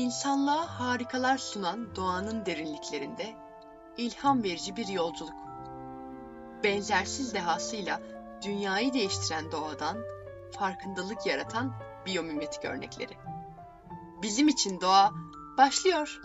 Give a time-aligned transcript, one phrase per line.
[0.00, 3.34] İnsanlığa harikalar sunan doğanın derinliklerinde
[3.96, 5.34] ilham verici bir yolculuk.
[6.64, 8.00] Benzersiz dehasıyla
[8.44, 9.98] dünyayı değiştiren doğadan
[10.58, 11.72] farkındalık yaratan
[12.06, 13.12] biyomimetik örnekleri.
[14.22, 15.12] Bizim için doğa
[15.58, 16.20] başlıyor.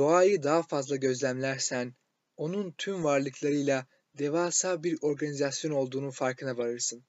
[0.00, 1.94] Doğayı daha fazla gözlemlersen,
[2.36, 3.86] onun tüm varlıklarıyla
[4.18, 7.04] devasa bir organizasyon olduğunun farkına varırsın.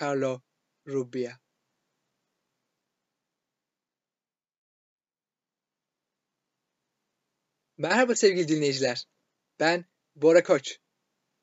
[0.00, 0.40] Carlo
[0.86, 1.32] Rubbia
[7.76, 9.04] Merhaba sevgili dinleyiciler.
[9.60, 10.78] Ben Bora Koç.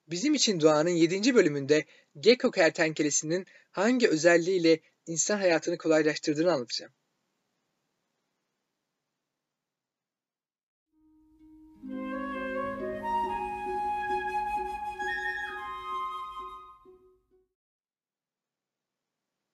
[0.07, 1.35] Bizim için Doğan'ın 7.
[1.35, 1.85] bölümünde
[2.19, 6.98] gecko kertenkelesinin hangi özelliğiyle insan hayatını kolaylaştırdığını anlatacağım.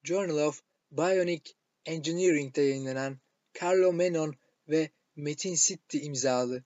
[0.05, 0.61] Journal of
[0.91, 1.53] Bionic
[1.85, 3.19] Engineering'de yayınlanan
[3.61, 4.35] Carlo Menon
[4.67, 6.63] ve Metin Sitti imzalı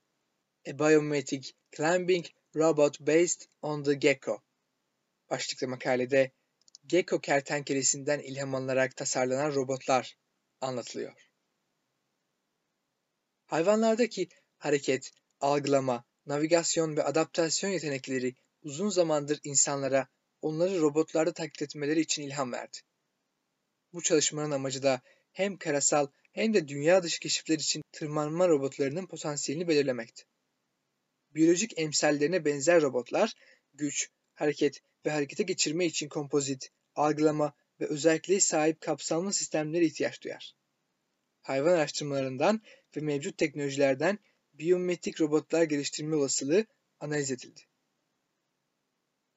[0.68, 4.42] A Biomimetic Climbing Robot Based on the Gecko
[5.30, 6.32] başlıklı makalede
[6.86, 10.16] gecko kertenkelesinden ilham alınarak tasarlanan robotlar
[10.60, 11.30] anlatılıyor.
[13.46, 15.10] Hayvanlardaki hareket,
[15.40, 20.08] algılama, navigasyon ve adaptasyon yetenekleri uzun zamandır insanlara
[20.42, 22.78] onları robotlarda taklit etmeleri için ilham verdi.
[23.92, 25.00] Bu çalışmanın amacı da
[25.32, 30.24] hem karasal hem de dünya dışı keşifler için tırmanma robotlarının potansiyelini belirlemekti.
[31.34, 33.34] Biyolojik emsallerine benzer robotlar
[33.74, 40.54] güç, hareket ve harekete geçirme için kompozit, algılama ve özelliğe sahip kapsamlı sistemlere ihtiyaç duyar.
[41.42, 42.62] Hayvan araştırmalarından
[42.96, 44.18] ve mevcut teknolojilerden
[44.54, 46.66] biyometrik robotlar geliştirme olasılığı
[47.00, 47.60] analiz edildi.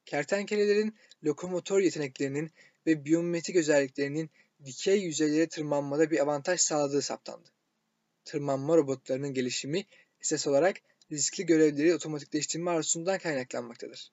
[0.06, 2.51] Kertenkelelerin lokomotor yeteneklerinin
[2.85, 4.29] ve biyometrik özelliklerinin
[4.66, 7.50] dikey yüzeylere tırmanmada bir avantaj sağladığı saptandı.
[8.25, 9.85] Tırmanma robotlarının gelişimi
[10.22, 10.78] esas olarak
[11.12, 14.12] riskli görevleri otomatikleştirme arzusundan kaynaklanmaktadır.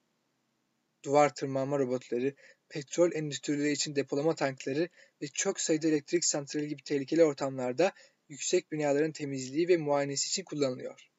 [1.05, 2.35] Duvar tırmanma robotları,
[2.69, 4.89] petrol endüstrileri için depolama tankları
[5.23, 7.93] ve çok sayıda elektrik santrali gibi tehlikeli ortamlarda
[8.29, 11.11] yüksek binaların temizliği ve muayenesi için kullanılıyor.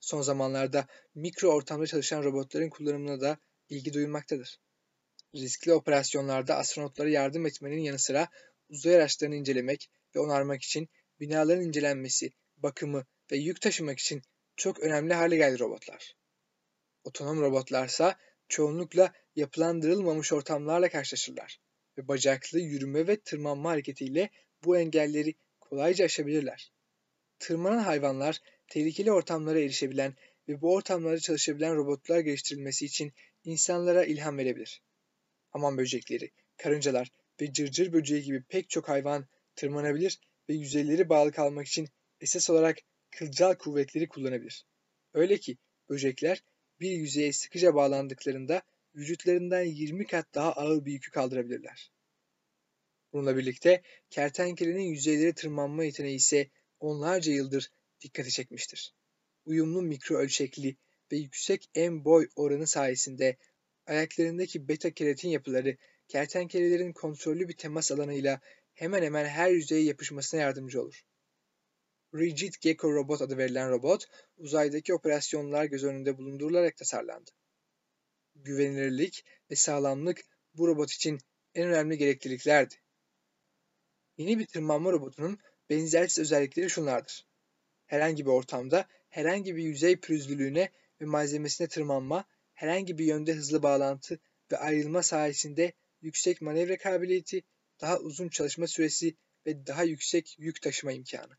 [0.00, 4.60] Son zamanlarda mikro ortamda çalışan robotların kullanımına da ilgi duyulmaktadır.
[5.34, 8.28] Riskli operasyonlarda astronotlara yardım etmenin yanı sıra
[8.70, 10.88] uzay araçlarını incelemek ve onarmak için
[11.20, 14.22] binaların incelenmesi, bakımı ve yük taşımak için
[14.56, 16.14] çok önemli hale geldi robotlar.
[17.04, 21.60] Otonom robotlarsa çoğunlukla yapılandırılmamış ortamlarla karşılaşırlar
[21.98, 24.30] ve bacaklı yürüme ve tırmanma hareketiyle
[24.64, 26.72] bu engelleri kolayca aşabilirler.
[27.38, 28.38] Tırmanan hayvanlar
[28.68, 30.14] tehlikeli ortamlara erişebilen
[30.48, 33.12] ve bu ortamlarda çalışabilen robotlar geliştirilmesi için
[33.44, 34.82] insanlara ilham verebilir.
[35.48, 37.10] Hamam böcekleri, karıncalar
[37.40, 41.88] ve cırcır böceği gibi pek çok hayvan tırmanabilir ve yüzeyleri bağlı kalmak için
[42.20, 42.78] esas olarak
[43.10, 44.66] kılcal kuvvetleri kullanabilir.
[45.14, 45.58] Öyle ki
[45.88, 46.44] böcekler
[46.80, 48.62] bir yüzeye sıkıca bağlandıklarında
[48.94, 51.92] vücutlarından 20 kat daha ağır bir yükü kaldırabilirler.
[53.12, 56.50] Bununla birlikte kertenkelenin yüzeylere tırmanma yeteneği ise
[56.80, 58.94] onlarca yıldır dikkati çekmiştir.
[59.44, 60.76] Uyumlu mikro ölçekli
[61.12, 63.36] ve yüksek en boy oranı sayesinde
[63.86, 65.76] ayaklarındaki beta keratin yapıları
[66.10, 68.40] kertenkelelerin kontrollü bir temas alanıyla
[68.72, 71.04] hemen hemen her yüzeye yapışmasına yardımcı olur.
[72.14, 74.06] Rigid Gecko Robot adı verilen robot,
[74.36, 77.30] uzaydaki operasyonlar göz önünde bulundurularak tasarlandı.
[78.34, 80.20] Güvenilirlik ve sağlamlık
[80.54, 81.18] bu robot için
[81.54, 82.74] en önemli gerekliliklerdi.
[84.16, 85.38] Yeni bir tırmanma robotunun
[85.70, 87.26] benzersiz özellikleri şunlardır.
[87.86, 90.70] Herhangi bir ortamda herhangi bir yüzey pürüzlülüğüne
[91.00, 94.20] ve malzemesine tırmanma, herhangi bir yönde hızlı bağlantı
[94.52, 97.42] ve ayrılma sayesinde yüksek manevra kabiliyeti,
[97.80, 99.16] daha uzun çalışma süresi
[99.46, 101.36] ve daha yüksek yük taşıma imkanı.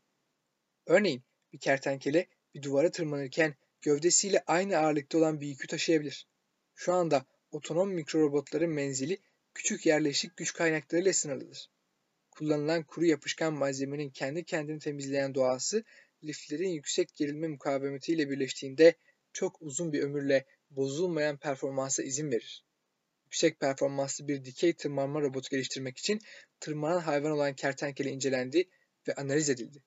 [0.86, 1.22] Örneğin
[1.52, 6.28] bir kertenkele bir duvara tırmanırken gövdesiyle aynı ağırlıkta olan bir yükü taşıyabilir.
[6.74, 9.18] Şu anda otonom mikrorobotların menzili
[9.54, 11.70] küçük yerleşik güç kaynaklarıyla sınırlıdır.
[12.30, 15.84] Kullanılan kuru yapışkan malzemenin kendi kendini temizleyen doğası
[16.24, 18.94] liflerin yüksek gerilme mukavemetiyle birleştiğinde
[19.32, 22.64] çok uzun bir ömürle bozulmayan performansa izin verir.
[23.32, 26.20] Yüksek performanslı bir dikey tırmanma robotu geliştirmek için
[26.60, 28.68] tırmanan hayvan olan kertenkele incelendi
[29.08, 29.82] ve analiz edildi.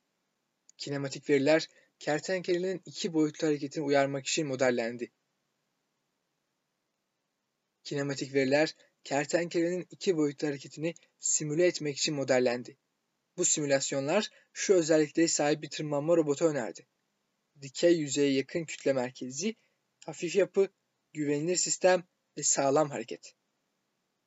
[0.77, 1.68] Kinematik veriler
[2.00, 5.12] kertenkelenin iki boyutlu hareketini uyarmak için modellendi.
[7.83, 12.77] Kinematik veriler kertenkelenin iki boyutlu hareketini simüle etmek için modellendi.
[13.38, 16.88] Bu simülasyonlar şu özellikleri sahip bir tırmanma robotu önerdi.
[17.62, 19.56] Dikey yüzeye yakın kütle merkezi,
[20.06, 20.69] hafif yapı,
[21.13, 22.03] güvenilir sistem
[22.38, 23.34] ve sağlam hareket.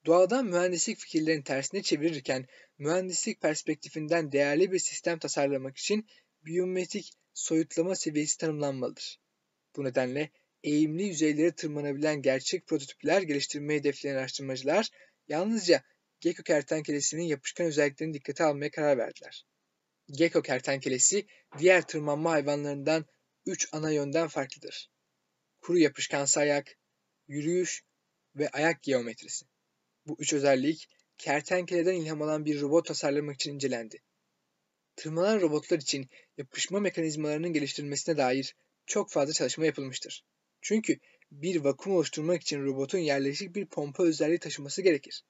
[0.07, 2.47] Doğadan mühendislik fikirlerini tersine çevirirken
[2.79, 6.07] mühendislik perspektifinden değerli bir sistem tasarlamak için
[6.45, 9.21] biyometrik soyutlama seviyesi tanımlanmalıdır.
[9.77, 10.31] Bu nedenle
[10.63, 14.89] eğimli yüzeylere tırmanabilen gerçek prototipler geliştirmeyi hedefleyen araştırmacılar
[15.29, 15.83] yalnızca
[16.21, 19.47] gecko kertenkelesinin yapışkan özelliklerini dikkate almaya karar verdiler.
[20.11, 21.27] Gecko kertenkelesi
[21.59, 23.07] diğer tırmanma hayvanlarından
[23.47, 24.91] 3 ana yönden farklıdır.
[25.61, 26.77] Kuru yapışkansı ayak,
[27.29, 27.85] yürüyüş
[28.39, 29.47] ve ayak geometrisi.
[30.07, 30.89] Bu üç özellik
[31.19, 34.03] kertenkeleden ilham alan bir robot tasarlamak için incelendi.
[34.97, 38.57] Tırmanan robotlar için yapışma mekanizmalarının geliştirilmesine dair
[38.87, 40.25] çok fazla çalışma yapılmıştır.
[40.61, 40.99] Çünkü
[41.33, 45.25] bir vakum oluşturmak için robotun yerleşik bir pompa özelliği taşıması gerekir.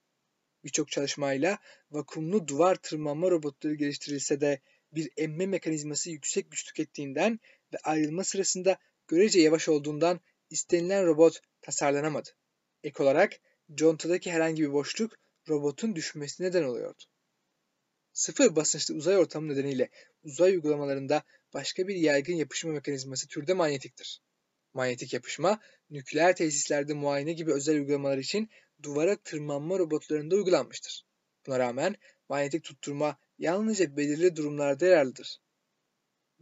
[0.64, 1.58] Birçok çalışmayla
[1.90, 4.60] vakumlu duvar tırmanma robotları geliştirilse de
[4.92, 7.40] bir emme mekanizması yüksek güç tükettiğinden
[7.72, 8.78] ve ayrılma sırasında
[9.08, 10.20] görece yavaş olduğundan
[10.50, 12.28] istenilen robot tasarlanamadı.
[12.82, 13.32] Ek olarak
[13.74, 15.12] contadaki herhangi bir boşluk
[15.48, 17.02] robotun düşmesine neden oluyordu.
[18.12, 19.90] Sıfır basınçlı uzay ortamı nedeniyle
[20.22, 21.22] uzay uygulamalarında
[21.54, 24.20] başka bir yaygın yapışma mekanizması türde manyetiktir.
[24.74, 25.60] Manyetik yapışma,
[25.90, 28.50] nükleer tesislerde muayene gibi özel uygulamalar için
[28.82, 31.06] duvara tırmanma robotlarında uygulanmıştır.
[31.46, 31.96] Buna rağmen
[32.28, 35.38] manyetik tutturma yalnızca belirli durumlarda yararlıdır.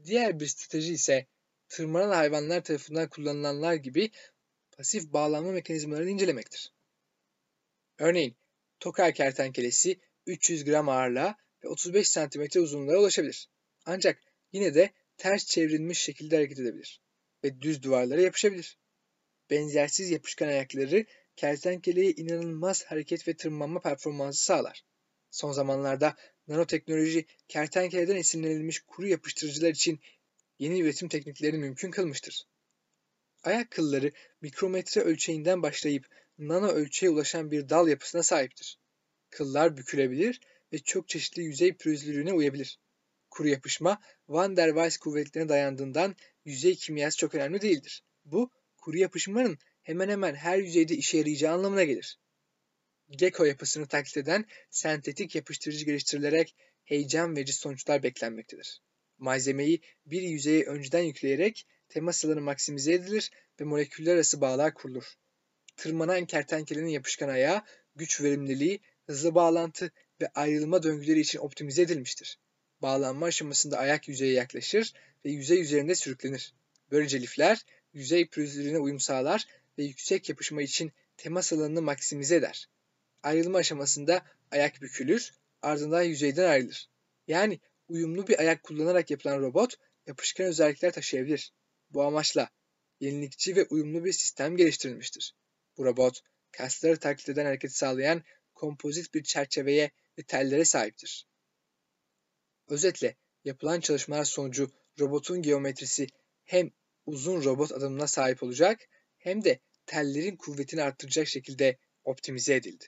[0.04, 1.26] Diğer bir strateji ise
[1.68, 4.10] tırmanan hayvanlar tarafından kullanılanlar gibi
[4.76, 6.72] pasif bağlanma mekanizmalarını incelemektir.
[7.98, 8.36] Örneğin
[8.80, 13.48] tokar kertenkelesi 300 gram ağırlığa ve 35 cm uzunluğa ulaşabilir.
[13.84, 17.00] Ancak yine de ters çevrilmiş şekilde hareket edebilir
[17.44, 18.78] ve düz duvarlara yapışabilir.
[19.50, 21.04] Benzersiz yapışkan ayakları
[21.36, 24.84] kertenkeleye inanılmaz hareket ve tırmanma performansı sağlar.
[25.30, 26.16] Son zamanlarda
[26.48, 30.00] nanoteknoloji kertenkeleden esinlenilmiş kuru yapıştırıcılar için
[30.58, 32.46] yeni üretim tekniklerini mümkün kılmıştır.
[33.46, 36.06] Ayak kılları mikrometre ölçeğinden başlayıp
[36.38, 38.78] nano ölçeğe ulaşan bir dal yapısına sahiptir.
[39.30, 40.40] Kıllar bükülebilir
[40.72, 42.78] ve çok çeşitli yüzey pürüzlülüğüne uyabilir.
[43.30, 48.04] Kuru yapışma Van der Waals kuvvetlerine dayandığından yüzey kimyası çok önemli değildir.
[48.24, 52.18] Bu kuru yapışmanın hemen hemen her yüzeyde işe yarayacağı anlamına gelir.
[53.10, 58.82] Gecko yapısını taklit eden sentetik yapıştırıcı geliştirilerek heyecan verici sonuçlar beklenmektedir.
[59.18, 63.30] Malzemeyi bir yüzeye önceden yükleyerek temas alanı maksimize edilir
[63.60, 65.04] ve moleküller arası bağlar kurulur.
[65.76, 67.62] Tırmanan kertenkelenin yapışkan ayağı
[67.96, 69.90] güç verimliliği, hızlı bağlantı
[70.20, 72.38] ve ayrılma döngüleri için optimize edilmiştir.
[72.82, 74.92] Bağlanma aşamasında ayak yüzeye yaklaşır
[75.24, 76.54] ve yüzey üzerinde sürüklenir.
[76.90, 79.46] Böylece lifler yüzey pürüzlülüğüne uyum sağlar
[79.78, 82.68] ve yüksek yapışma için temas alanını maksimize eder.
[83.22, 86.88] Ayrılma aşamasında ayak bükülür, ardından yüzeyden ayrılır.
[87.28, 91.52] Yani uyumlu bir ayak kullanarak yapılan robot yapışkan özellikler taşıyabilir.
[91.90, 92.50] Bu amaçla
[93.00, 95.34] yenilikçi ve uyumlu bir sistem geliştirilmiştir.
[95.76, 96.20] Bu robot
[96.52, 98.22] kasları taklit eden hareketi sağlayan
[98.54, 101.26] kompozit bir çerçeveye ve tellere sahiptir.
[102.68, 106.06] Özetle yapılan çalışmalar sonucu robotun geometrisi
[106.44, 106.70] hem
[107.06, 108.80] uzun robot adımına sahip olacak
[109.18, 112.86] hem de tellerin kuvvetini arttıracak şekilde optimize edildi.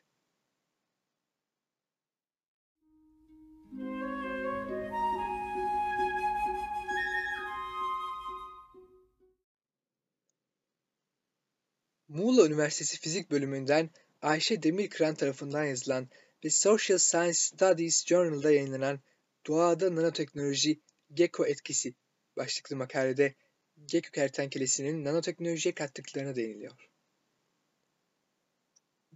[12.08, 13.90] Muğla Üniversitesi Fizik Bölümünden
[14.22, 16.08] Ayşe Demirkıran tarafından yazılan
[16.44, 19.00] ve Social Science Studies Journal'da yayınlanan
[19.46, 20.80] Doğada Nanoteknoloji
[21.14, 21.94] Gecko Etkisi
[22.36, 23.34] başlıklı makalede
[23.86, 26.72] gecko kertenkelesinin nanoteknolojiye kattıklarına değiniliyor.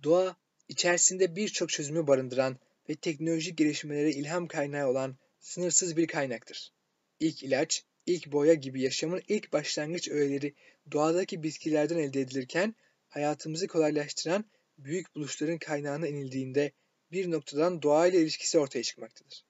[0.03, 0.37] Doğa,
[0.69, 2.59] içerisinde birçok çözümü barındıran
[2.89, 6.73] ve teknolojik gelişmelere ilham kaynağı olan sınırsız bir kaynaktır.
[7.21, 10.54] İlk ilaç, ilk boya gibi yaşamın ilk başlangıç öğeleri
[10.92, 12.75] doğadaki bitkilerden elde edilirken
[13.09, 14.44] hayatımızı kolaylaştıran
[14.78, 16.73] büyük buluşların kaynağına inildiğinde
[17.12, 19.44] bir noktadan doğayla ilişkisi ortaya çıkmaktadır.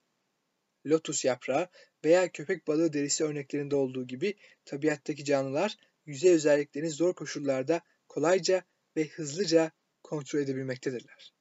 [0.85, 1.69] Lotus yaprağı
[2.05, 8.63] veya köpek balığı derisi örneklerinde olduğu gibi tabiattaki canlılar yüzey özelliklerini zor koşullarda kolayca
[8.97, 9.71] ve hızlıca
[10.03, 11.33] kontrol edebilmektedirler.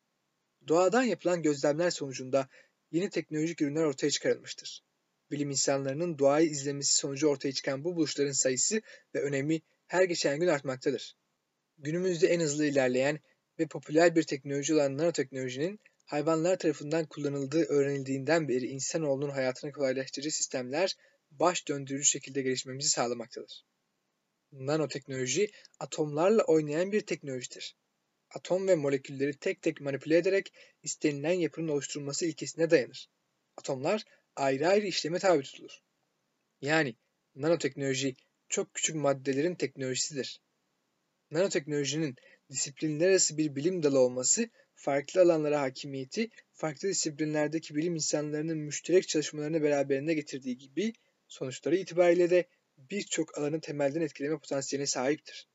[0.68, 2.48] Doğadan yapılan gözlemler sonucunda
[2.90, 4.82] yeni teknolojik ürünler ortaya çıkarılmıştır.
[5.32, 8.82] Bilim insanlarının doğayı izlemesi sonucu ortaya çıkan bu buluşların sayısı
[9.14, 11.16] ve önemi her geçen gün artmaktadır.
[11.78, 13.20] Günümüzde en hızlı ilerleyen
[13.58, 20.96] ve popüler bir teknoloji olan nanoteknolojinin hayvanlar tarafından kullanıldığı öğrenildiğinden beri insanoğlunun hayatını kolaylaştırıcı sistemler
[21.30, 23.64] baş döndürücü şekilde gelişmemizi sağlamaktadır.
[24.52, 27.76] Nanoteknoloji atomlarla oynayan bir teknolojidir.
[28.34, 33.08] atom ve molekülleri tek tek manipüle ederek istenilen yapının oluşturulması ilkesine dayanır.
[33.56, 34.04] Atomlar
[34.36, 35.82] ayrı ayrı işleme tabi tutulur.
[36.60, 36.96] Yani
[37.34, 38.16] nanoteknoloji
[38.48, 40.40] çok küçük maddelerin teknolojisidir.
[41.30, 42.16] Nanoteknolojinin
[42.50, 49.62] disiplinler arası bir bilim dalı olması, farklı alanlara hakimiyeti, farklı disiplinlerdeki bilim insanlarının müşterek çalışmalarını
[49.62, 50.92] beraberinde getirdiği gibi
[51.28, 52.44] sonuçları itibariyle de
[52.76, 55.48] birçok alanı temelden etkileme potansiyeline sahiptir.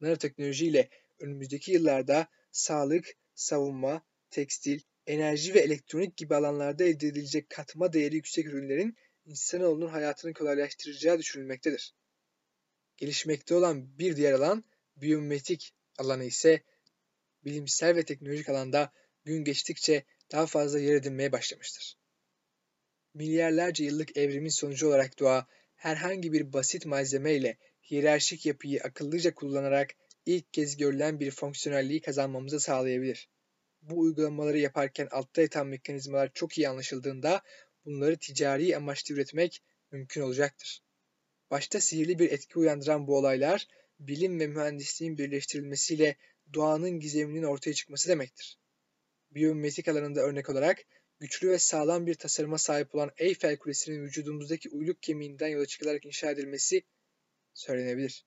[0.00, 7.92] Nanoteknoloji ile önümüzdeki yıllarda sağlık, savunma, tekstil, enerji ve elektronik gibi alanlarda elde edilecek katma
[7.92, 8.96] değeri yüksek ürünlerin
[9.26, 11.94] insanoğlunun hayatını kolaylaştıracağı düşünülmektedir.
[12.96, 14.64] Gelişmekte olan bir diğer alan
[14.96, 16.62] biyometrik alanı ise
[17.44, 18.92] bilimsel ve teknolojik alanda
[19.24, 21.98] gün geçtikçe daha fazla yer edinmeye başlamıştır.
[23.14, 27.58] Milyarlarca yıllık evrimin sonucu olarak doğa herhangi bir basit malzeme ile
[27.90, 29.90] hiyerarşik yapıyı akıllıca kullanarak
[30.26, 33.28] ilk kez görülen bir fonksiyonelliği kazanmamızı sağlayabilir.
[33.88, 37.42] Bu uygulamaları yaparken altta yatan mekanizmalar çok iyi anlaşıldığında
[37.84, 40.82] bunları ticari amaçlı üretmek mümkün olacaktır.
[41.50, 43.68] Başta sihirli bir etki uyandıran bu olaylar,
[44.00, 46.16] bilim ve mühendisliğin birleştirilmesiyle
[46.54, 48.58] doğanın gizeminin ortaya çıkması demektir.
[49.30, 50.78] Biyometrik alanında örnek olarak
[51.20, 56.30] güçlü ve sağlam bir tasarıma sahip olan Eyfel Kulesi'nin vücudumuzdaki uyluk kemiğinden yola çıkılarak inşa
[56.30, 56.82] edilmesi
[57.54, 58.26] söylenebilir.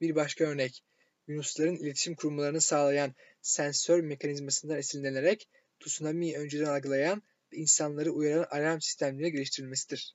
[0.00, 0.84] Bir başka örnek,
[1.26, 3.14] Yunusların iletişim kurmalarını sağlayan
[3.46, 5.48] sensör mekanizmasından esinlenerek
[5.80, 7.22] tsunami'yi önceden algılayan
[7.52, 10.14] ve insanları uyaran alarm sistemleri geliştirilmesidir.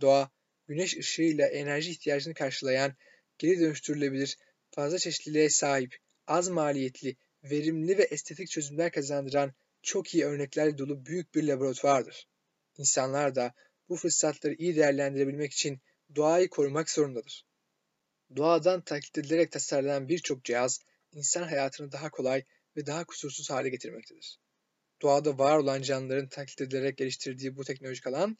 [0.00, 0.30] Doğa,
[0.66, 2.94] güneş ışığıyla enerji ihtiyacını karşılayan,
[3.38, 4.38] geri dönüştürülebilir,
[4.70, 11.34] fazla çeşitliliğe sahip, az maliyetli, verimli ve estetik çözümler kazandıran çok iyi örneklerle dolu büyük
[11.34, 12.28] bir laboratuvardır.
[12.76, 13.54] İnsanlar da
[13.88, 15.80] bu fırsatları iyi değerlendirebilmek için
[16.16, 17.46] doğayı korumak zorundadır.
[18.36, 20.80] Doğadan taklit edilerek tasarlanan birçok cihaz,
[21.12, 22.44] insan hayatını daha kolay
[22.78, 24.38] ve daha kusursuz hale getirmektedir.
[25.02, 28.38] Doğada var olan canlıların taklit edilerek geliştirdiği bu teknolojik alan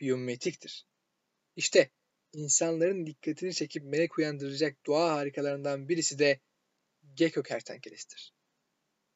[0.00, 0.86] biyometriktir.
[1.56, 1.90] İşte
[2.32, 6.40] insanların dikkatini çekip merak uyandıracak doğa harikalarından birisi de
[7.14, 8.34] gecko kertenkelesidir.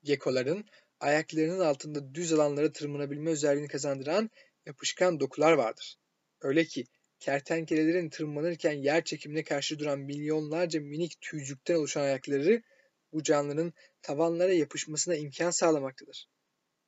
[0.03, 0.65] Gekoların
[1.01, 4.31] ayaklarının altında düz alanlara tırmanabilme özelliğini kazandıran
[4.67, 5.97] yapışkan dokular vardır.
[6.41, 6.85] Öyle ki
[7.19, 12.63] kertenkelelerin tırmanırken yer çekimine karşı duran milyonlarca minik tüycükten oluşan ayakları
[13.13, 13.73] bu canlının
[14.03, 16.29] tavanlara yapışmasına imkan sağlamaktadır.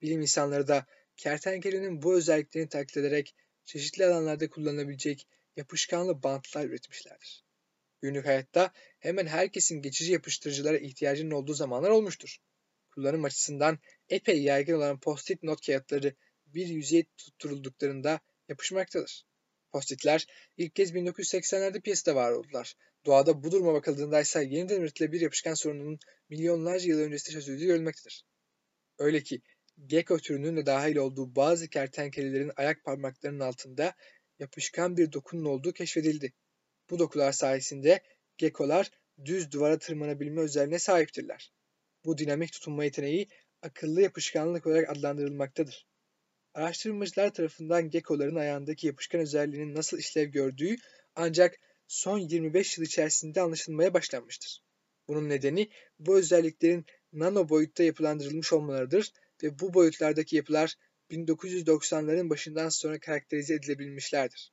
[0.03, 3.35] Bilim insanları da kertenkelenin bu özelliklerini taklit ederek
[3.65, 7.45] çeşitli alanlarda kullanılabilecek yapışkanlı bantlar üretmişlerdir.
[8.01, 12.39] Günlük hayatta hemen herkesin geçici yapıştırıcılara ihtiyacının olduğu zamanlar olmuştur.
[12.91, 16.15] Kullanım açısından epey yaygın olan post-it not kağıtları
[16.47, 19.25] bir yüzeye tutturulduklarında yapışmaktadır.
[19.73, 22.75] Postitler ilk kez 1980'lerde piyasada var oldular.
[23.07, 25.99] Doğada bu duruma bakıldığında ise yeniden üretilebilir yapışkan sorununun
[26.29, 28.25] milyonlarca yıl öncesinde çözüldüğü görülmektedir.
[28.99, 29.43] Öyle ki
[29.87, 33.95] gecko türünün de dahil olduğu bazı kertenkelelerin ayak parmaklarının altında
[34.39, 36.33] yapışkan bir dokunun olduğu keşfedildi.
[36.91, 38.03] Bu dokular sayesinde
[38.37, 38.91] geckolar
[39.25, 41.53] düz duvara tırmanabilme özelliğine sahiptirler.
[42.05, 43.29] Bu dinamik tutunma yeteneği
[43.63, 45.88] akıllı yapışkanlık olarak adlandırılmaktadır.
[46.59, 50.77] Araştırmacılar tarafından geckoların ayağındaki yapışkan özelliğinin nasıl işlev gördüğü
[51.15, 54.63] ancak son 25 yıl içerisinde anlaşılmaya başlanmıştır.
[55.09, 59.13] Bunun nedeni bu özelliklerin nano boyutta yapılandırılmış olmalarıdır
[59.43, 60.75] ve bu boyutlardaki yapılar
[61.11, 64.53] 1990'ların başından sonra karakterize edilebilmişlerdir.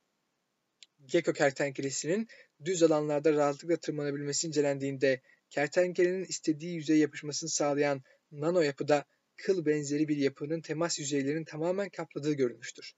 [1.06, 2.28] Gecko kertenkelesinin
[2.66, 9.06] düz alanlarda rahatlıkla tırmanabilmesi incelendiğinde kertenkelenin istediği yüzeye yapışmasını sağlayan nano yapıda
[9.38, 12.94] kıl benzeri bir yapının temas yüzeylerinin tamamen kapladığı görülmüştür.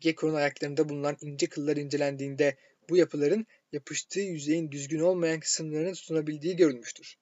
[0.00, 2.56] Gecko'nun ayaklarında bulunan ince kıllar incelendiğinde
[2.88, 7.16] bu yapıların yapıştığı yüzeyin düzgün olmayan kısımlarını tutunabildiği görülmüştür.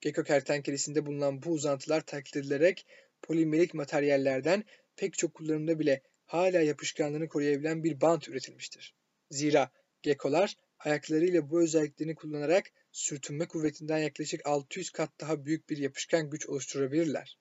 [0.00, 2.86] Gecko kertenkelesinde bulunan bu uzantılar taklit edilerek
[3.22, 4.64] polimerik materyallerden
[4.96, 8.94] pek çok kullanımda bile hala yapışkanlığını koruyabilen bir bant üretilmiştir.
[9.30, 9.70] Zira
[10.02, 16.46] geckolar ayaklarıyla bu özelliklerini kullanarak sürtünme kuvvetinden yaklaşık 600 kat daha büyük bir yapışkan güç
[16.46, 17.38] oluşturabilirler.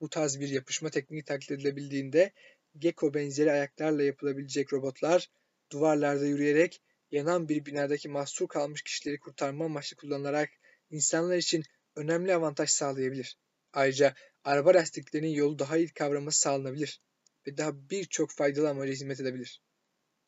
[0.00, 2.32] Bu tarz bir yapışma tekniği taklit edilebildiğinde
[2.78, 5.30] gecko benzeri ayaklarla yapılabilecek robotlar
[5.72, 10.50] duvarlarda yürüyerek yanan bir binadaki mahsur kalmış kişileri kurtarma amaçlı kullanılarak
[10.90, 11.64] insanlar için
[11.96, 13.38] önemli avantaj sağlayabilir.
[13.72, 14.14] Ayrıca
[14.44, 17.00] araba lastiklerinin yolu daha iyi kavraması sağlanabilir
[17.46, 19.62] ve daha birçok faydalı amaca hizmet edebilir.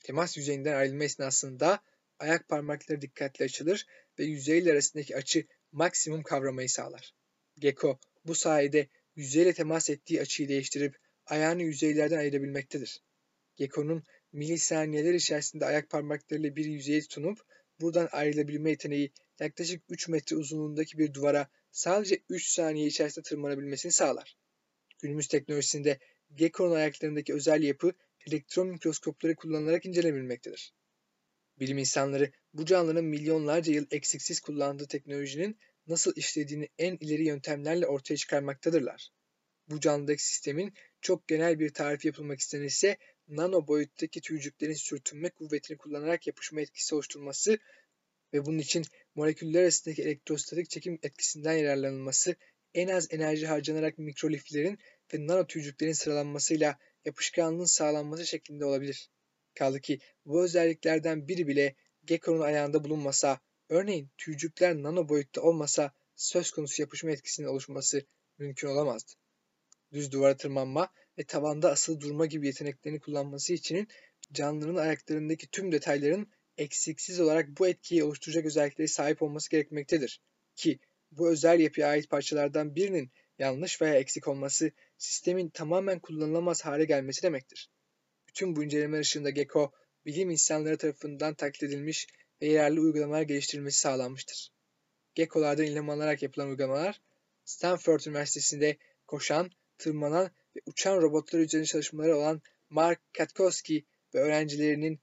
[0.00, 1.82] Temas yüzeyinden ayrılma esnasında
[2.18, 3.87] ayak parmakları dikkatli açılır
[4.18, 7.14] ve yüzeyle arasındaki açı maksimum kavramayı sağlar.
[7.58, 10.96] Gecko bu sayede yüzeyle temas ettiği açıyı değiştirip
[11.26, 13.02] ayağını yüzeylerden ayırabilmektedir.
[13.56, 17.38] Gecko'nun milisaniyeler içerisinde ayak parmaklarıyla bir yüzeye tutunup
[17.80, 24.37] buradan ayrılabilme yeteneği yaklaşık 3 metre uzunluğundaki bir duvara sadece 3 saniye içerisinde tırmanabilmesini sağlar.
[25.02, 25.99] Günümüz teknolojisinde
[26.35, 27.92] Gecko'nun ayaklarındaki özel yapı
[28.26, 30.75] elektron mikroskopları kullanılarak incelenebilmektedir.
[31.60, 38.16] Bilim insanları bu canlıların milyonlarca yıl eksiksiz kullandığı teknolojinin nasıl işlediğini en ileri yöntemlerle ortaya
[38.16, 39.10] çıkarmaktadırlar.
[39.68, 42.96] Bu canlıdaki sistemin çok genel bir tarifi yapılmak istenirse
[43.28, 47.58] nano boyuttaki tüycüklerin sürtünme kuvvetini kullanarak yapışma etkisi oluşturması
[48.32, 48.84] ve bunun için
[49.14, 52.36] moleküller arasındaki elektrostatik çekim etkisinden yararlanılması
[52.75, 54.78] en az enerji harcanarak mikroliflerin
[55.14, 59.10] ve nano tüycüklerin sıralanmasıyla yapışkanlığın sağlanması şeklinde olabilir.
[59.56, 66.50] Kaldı ki bu özelliklerden biri bile Gecko'nun ayağında bulunmasa, örneğin tüycükler nano boyutta olmasa söz
[66.50, 68.06] konusu yapışma etkisinin oluşması
[68.38, 69.12] mümkün olamazdı.
[69.92, 73.88] Düz duvara tırmanma ve tavanda asılı durma gibi yeteneklerini kullanması için
[74.32, 80.20] canlının ayaklarındaki tüm detayların eksiksiz olarak bu etkiyi oluşturacak özellikleri sahip olması gerekmektedir.
[80.56, 80.78] Ki
[81.10, 87.22] bu özel yapıya ait parçalardan birinin yanlış veya eksik olması sistemin tamamen kullanılamaz hale gelmesi
[87.22, 87.70] demektir.
[88.37, 89.73] Bütün bu incelemeler ışığında Gecko,
[90.07, 92.07] bilim insanları tarafından taklit edilmiş
[92.43, 94.52] ve yararlı uygulamalar geliştirilmesi sağlanmıştır.
[95.14, 97.00] Gecko'lardan ilham alınarak yapılan uygulamalar,
[97.45, 98.76] Stanford Üniversitesi'nde
[99.07, 105.00] koşan, tırmanan ve uçan robotlar üzerine çalışmaları olan Mark Katkowski ve öğrencilerinin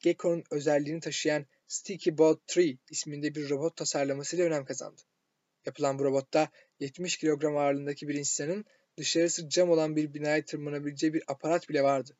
[0.00, 5.02] Gecko'nun özelliğini taşıyan Sticky Bot 3 isminde bir robot tasarlamasıyla önem kazandı.
[5.66, 6.48] Yapılan bu robotta
[6.80, 8.64] 70 kilogram ağırlığındaki bir insanın
[8.96, 12.16] dışarısı cam olan bir binaya tırmanabileceği bir aparat bile vardı.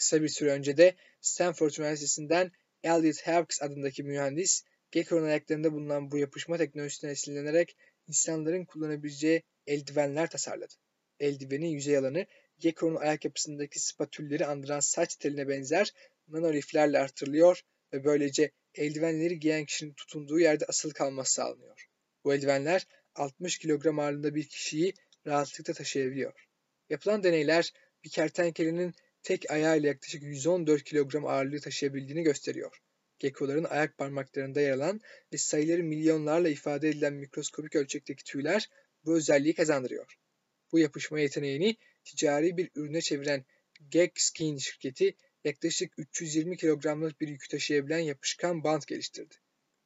[0.00, 2.52] Kısa bir süre önce de Stanford Üniversitesi'nden
[2.82, 7.76] Elliot Hawkes adındaki mühendis, Gecko'nun ayaklarında bulunan bu yapışma teknolojisinden esinlenerek
[8.08, 10.74] insanların kullanabileceği eldivenler tasarladı.
[11.20, 12.26] Eldivenin yüzey alanı
[12.58, 15.92] Gecko'nun ayak yapısındaki spatülleri andıran saç teline benzer
[16.28, 21.88] nanoliflerle artırılıyor ve böylece eldivenleri giyen kişinin tutunduğu yerde asılı kalması sağlanıyor.
[22.24, 24.94] Bu eldivenler 60 kilogram ağırlığında bir kişiyi
[25.26, 26.48] rahatlıkla taşıyabiliyor.
[26.90, 27.72] Yapılan deneyler
[28.04, 32.78] bir kertenkelenin tek ayağıyla yaklaşık 114 kilogram ağırlığı taşıyabildiğini gösteriyor.
[33.18, 35.00] Gekkoların ayak parmaklarında yer alan
[35.32, 38.68] ve sayıları milyonlarla ifade edilen mikroskopik ölçekteki tüyler
[39.04, 40.16] bu özelliği kazandırıyor.
[40.72, 43.44] Bu yapışma yeteneğini ticari bir ürüne çeviren
[44.14, 49.34] Skin şirketi yaklaşık 320 kilogramlık bir yükü taşıyabilen yapışkan bant geliştirdi.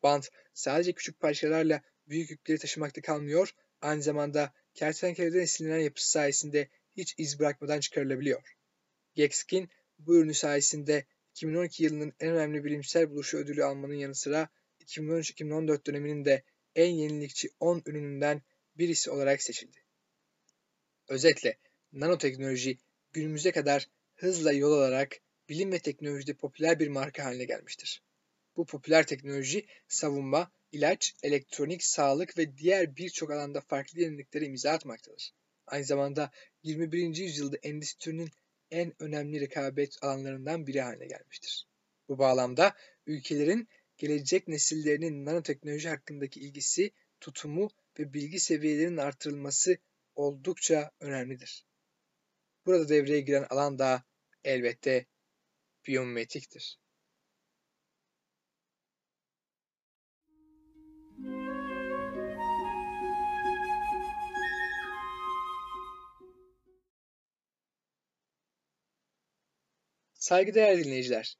[0.02, 7.14] Bant sadece küçük parçalarla büyük yükleri taşımakta kalmıyor, aynı zamanda kertenkeleden esinlenen yapısı sayesinde hiç
[7.18, 8.56] iz bırakmadan çıkarılabiliyor.
[9.14, 14.48] Gekskin bu ürünü sayesinde 2012 yılının en önemli bilimsel buluşu ödülü almanın yanı sıra
[14.80, 16.42] 2013-2014 döneminin de
[16.74, 18.42] en yenilikçi 10 ürününden
[18.78, 19.78] birisi olarak seçildi.
[21.08, 21.58] Özetle
[21.92, 22.78] nanoteknoloji
[23.12, 28.02] günümüze kadar hızla yol alarak bilim ve teknolojide popüler bir marka haline gelmiştir.
[28.56, 35.32] Bu popüler teknoloji savunma, ilaç, elektronik, sağlık ve diğer birçok alanda farklı yeniliklere imza atmaktadır.
[35.66, 36.30] Aynı zamanda
[36.62, 37.16] 21.
[37.16, 38.30] yüzyılda endüstrinin
[38.70, 41.66] en önemli rekabet alanlarından biri haline gelmiştir.
[42.08, 42.74] Bu bağlamda
[43.06, 49.78] ülkelerin gelecek nesillerinin nanoteknoloji hakkındaki ilgisi, tutumu ve bilgi seviyelerinin artırılması
[50.14, 51.66] oldukça önemlidir.
[52.66, 54.04] Burada devreye giren alan da
[54.44, 55.06] elbette
[55.86, 56.78] biyomimetiktir.
[70.24, 71.36] Saygıdeğer dinleyiciler,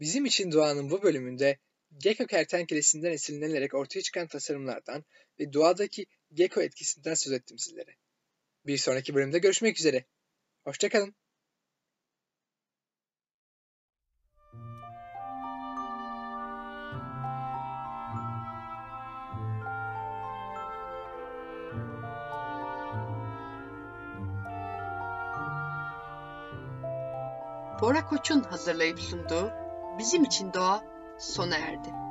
[0.00, 1.58] bizim için doğanın bu bölümünde
[1.98, 5.04] gecko kertenkelesinden esinlenerek ortaya çıkan tasarımlardan
[5.40, 7.96] ve doğadaki gecko etkisinden söz ettim sizlere.
[8.66, 10.04] Bir sonraki bölümde görüşmek üzere.
[10.64, 11.14] Hoşçakalın.
[27.82, 29.50] Bora Koç'un hazırlayıp sunduğu
[29.98, 30.82] Bizim için Doğa
[31.18, 32.01] sona erdi.